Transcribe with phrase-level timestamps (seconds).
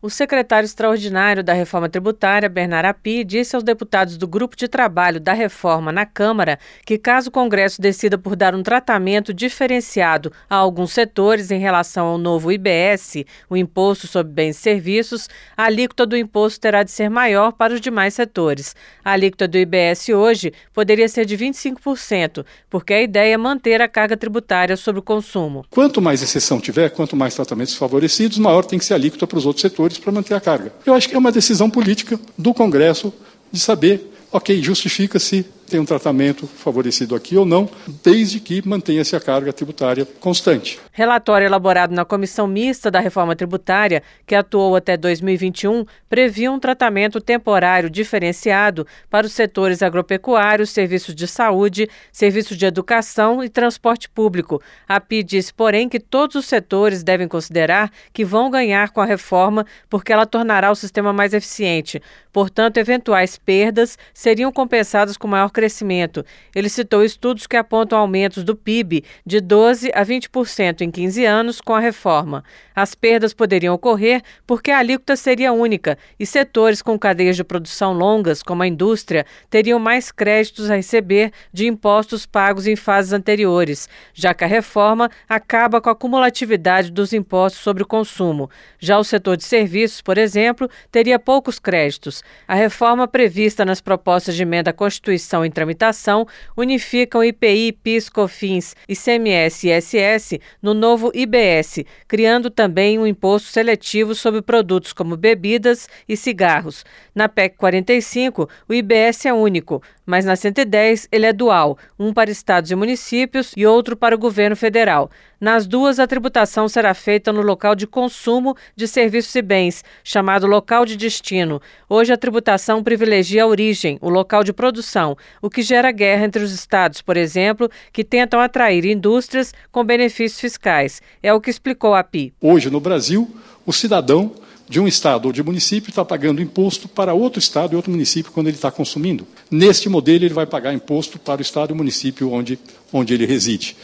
[0.00, 5.18] O secretário extraordinário da Reforma Tributária, Bernard Api, disse aos deputados do Grupo de Trabalho
[5.18, 10.54] da Reforma na Câmara que, caso o Congresso decida por dar um tratamento diferenciado a
[10.54, 16.06] alguns setores em relação ao novo IBS, o Imposto sobre Bens e Serviços, a alíquota
[16.06, 18.76] do imposto terá de ser maior para os demais setores.
[19.04, 23.88] A alíquota do IBS hoje poderia ser de 25%, porque a ideia é manter a
[23.88, 25.64] carga tributária sobre o consumo.
[25.68, 29.38] Quanto mais exceção tiver, quanto mais tratamentos favorecidos, maior tem que ser a alíquota para
[29.38, 30.72] os outros setores para manter a carga.
[30.84, 33.12] Eu acho que é uma decisão política do Congresso
[33.50, 37.68] de saber, ok, justifica-se tem um tratamento favorecido aqui ou não,
[38.02, 40.78] desde que mantenha-se a carga tributária constante.
[40.92, 47.20] Relatório elaborado na Comissão Mista da Reforma Tributária, que atuou até 2021, previa um tratamento
[47.20, 54.60] temporário diferenciado para os setores agropecuários, serviços de saúde, serviços de educação e transporte público.
[54.88, 59.06] A PI disse, porém, que todos os setores devem considerar que vão ganhar com a
[59.06, 62.02] reforma porque ela tornará o sistema mais eficiente.
[62.32, 66.24] Portanto, eventuais perdas seriam compensadas com maior crescimento.
[66.54, 71.60] Ele citou estudos que apontam aumentos do PIB de 12% a 20% em 15 anos
[71.60, 72.44] com a reforma.
[72.76, 77.92] As perdas poderiam ocorrer porque a alíquota seria única e setores com cadeias de produção
[77.92, 83.88] longas, como a indústria, teriam mais créditos a receber de impostos pagos em fases anteriores,
[84.14, 88.48] já que a reforma acaba com a cumulatividade dos impostos sobre o consumo.
[88.78, 92.22] Já o setor de serviços, por exemplo, teria poucos créditos.
[92.46, 98.76] A reforma prevista nas propostas de emenda à Constituição em tramitação unificam IPI, PIS, COFINS,
[98.88, 105.88] ICMS e ISS no novo IBS, criando também um imposto seletivo sobre produtos como bebidas
[106.08, 106.84] e cigarros.
[107.14, 112.30] Na PEC 45, o IBS é único, mas na 110 ele é dual, um para
[112.30, 115.10] estados e municípios e outro para o governo federal.
[115.40, 120.48] Nas duas, a tributação será feita no local de consumo de serviços e bens, chamado
[120.48, 121.62] local de destino.
[121.88, 126.42] Hoje, a tributação privilegia a origem, o local de produção, o que gera guerra entre
[126.42, 131.00] os estados, por exemplo, que tentam atrair indústrias com benefícios fiscais.
[131.22, 132.32] É o que explicou a PI.
[132.42, 133.30] Hoje, no Brasil,
[133.64, 134.32] o cidadão
[134.68, 138.32] de um estado ou de município está pagando imposto para outro estado e outro município
[138.32, 139.24] quando ele está consumindo.
[139.48, 142.58] Neste modelo, ele vai pagar imposto para o estado e município onde,
[142.92, 143.76] onde ele reside.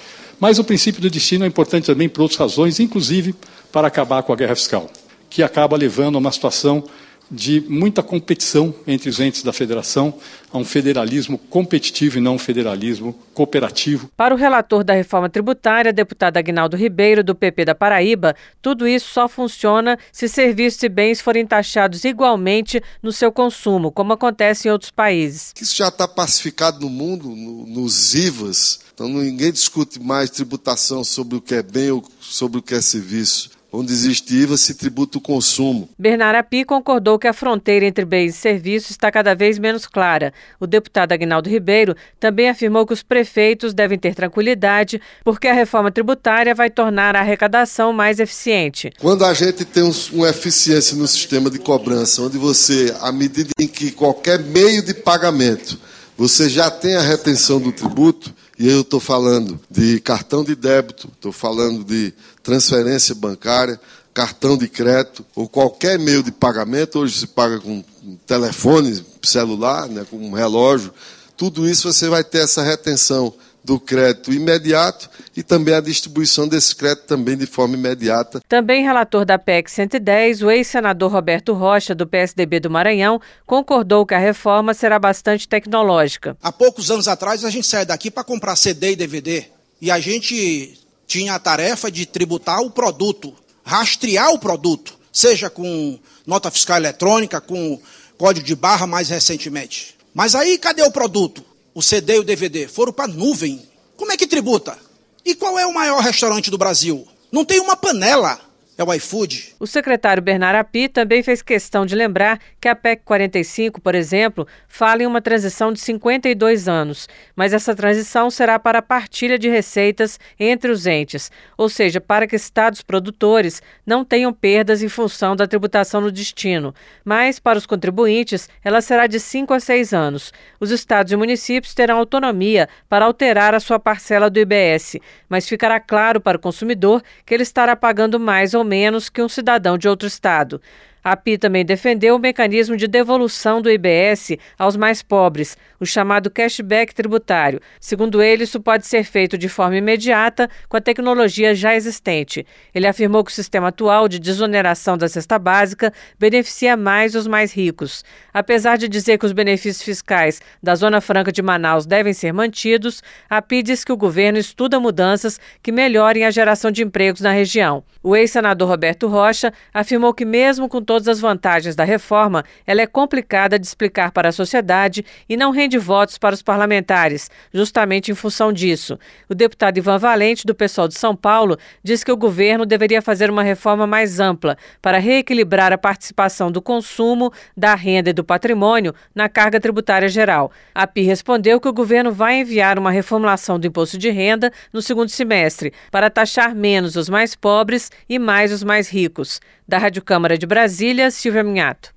[0.44, 3.34] Mas o princípio do destino é importante também por outras razões, inclusive
[3.72, 4.90] para acabar com a guerra fiscal,
[5.30, 6.84] que acaba levando a uma situação
[7.30, 10.14] de muita competição entre os entes da federação,
[10.52, 14.08] a um federalismo competitivo e não um federalismo cooperativo.
[14.16, 19.10] Para o relator da reforma tributária, deputado Agnaldo Ribeiro, do PP da Paraíba, tudo isso
[19.12, 24.70] só funciona se serviços e bens forem taxados igualmente no seu consumo, como acontece em
[24.70, 25.52] outros países.
[25.60, 28.80] Isso já está pacificado no mundo, no, nos IVAs.
[28.94, 32.80] Então ninguém discute mais tributação sobre o que é bem ou sobre o que é
[32.80, 33.50] serviço.
[33.76, 35.88] Onde existe IVA, se tributa o consumo.
[35.98, 40.32] Bernard Api concordou que a fronteira entre bens e serviços está cada vez menos clara.
[40.60, 45.90] O deputado Agnaldo Ribeiro também afirmou que os prefeitos devem ter tranquilidade, porque a reforma
[45.90, 48.92] tributária vai tornar a arrecadação mais eficiente.
[49.00, 53.66] Quando a gente tem uma eficiência no sistema de cobrança, onde você, à medida em
[53.66, 55.80] que qualquer meio de pagamento,
[56.16, 61.08] você já tem a retenção do tributo, e eu estou falando de cartão de débito,
[61.12, 63.80] estou falando de transferência bancária,
[64.12, 67.00] cartão de crédito ou qualquer meio de pagamento.
[67.00, 67.82] Hoje se paga com
[68.26, 70.94] telefone celular, né, com um relógio.
[71.36, 76.76] Tudo isso você vai ter essa retenção do crédito imediato e também a distribuição desse
[76.76, 78.40] crédito também de forma imediata.
[78.46, 84.14] Também relator da PEC 110, o ex-senador Roberto Rocha, do PSDB do Maranhão, concordou que
[84.14, 86.36] a reforma será bastante tecnológica.
[86.42, 89.44] Há poucos anos atrás a gente saiu daqui para comprar CD e DVD
[89.80, 95.98] e a gente tinha a tarefa de tributar o produto, rastrear o produto, seja com
[96.26, 97.80] nota fiscal eletrônica, com
[98.18, 99.94] código de barra mais recentemente.
[100.12, 101.44] Mas aí cadê o produto?
[101.74, 103.68] O CD e o DVD foram para nuvem.
[103.96, 104.78] Como é que tributa?
[105.24, 107.06] E qual é o maior restaurante do Brasil?
[107.32, 108.40] Não tem uma panela
[108.76, 109.54] é o iFood.
[109.60, 114.46] O secretário Bernardo Api também fez questão de lembrar que a PEC 45, por exemplo,
[114.66, 119.48] fala em uma transição de 52 anos, mas essa transição será para a partilha de
[119.48, 125.36] receitas entre os entes, ou seja, para que estados produtores não tenham perdas em função
[125.36, 126.74] da tributação no destino,
[127.04, 130.32] mas para os contribuintes ela será de 5 a 6 anos.
[130.58, 134.96] Os estados e municípios terão autonomia para alterar a sua parcela do IBS,
[135.28, 139.28] mas ficará claro para o consumidor que ele estará pagando mais ou menos que um
[139.28, 140.60] cidadão de outro estado.
[141.04, 146.30] A PI também defendeu o mecanismo de devolução do IBS aos mais pobres, o chamado
[146.30, 147.60] cashback tributário.
[147.78, 152.46] Segundo ele, isso pode ser feito de forma imediata com a tecnologia já existente.
[152.74, 157.52] Ele afirmou que o sistema atual de desoneração da cesta básica beneficia mais os mais
[157.52, 158.02] ricos.
[158.32, 163.02] Apesar de dizer que os benefícios fiscais da Zona Franca de Manaus devem ser mantidos,
[163.28, 167.30] a PI diz que o governo estuda mudanças que melhorem a geração de empregos na
[167.30, 167.84] região.
[168.02, 172.86] O ex-senador Roberto Rocha afirmou que, mesmo com todas as vantagens da reforma, ela é
[172.86, 178.14] complicada de explicar para a sociedade e não rende votos para os parlamentares, justamente em
[178.14, 178.96] função disso.
[179.28, 183.28] O deputado Ivan Valente, do pessoal de São Paulo, diz que o governo deveria fazer
[183.28, 188.94] uma reforma mais ampla para reequilibrar a participação do consumo, da renda e do patrimônio
[189.12, 190.52] na carga tributária geral.
[190.72, 194.80] A PI respondeu que o governo vai enviar uma reformulação do imposto de renda no
[194.80, 199.40] segundo semestre para taxar menos os mais pobres e mais os mais ricos.
[199.66, 200.46] Da Rádio Câmara de
[200.84, 201.88] Brasília, Silvia Minhato.